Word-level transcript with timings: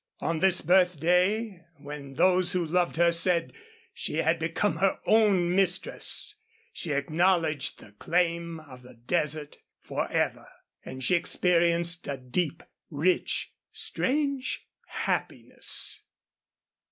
On 0.19 0.39
this 0.39 0.61
birthday, 0.61 1.63
when 1.77 2.15
those 2.15 2.53
who 2.53 2.65
loved 2.65 2.95
her 2.95 3.11
said 3.11 3.53
she 3.93 4.15
had 4.15 4.39
become 4.39 4.77
her 4.77 4.99
own 5.05 5.55
mistress, 5.55 6.33
she 6.73 6.91
acknowledged 6.91 7.77
the 7.77 7.91
claim 7.91 8.59
of 8.61 8.81
the 8.81 8.95
desert 8.95 9.57
forever. 9.79 10.47
And 10.83 11.03
she 11.03 11.13
experienced 11.13 12.07
a 12.07 12.17
deep, 12.17 12.63
rich, 12.89 13.53
strange 13.71 14.67
happiness. 14.87 16.01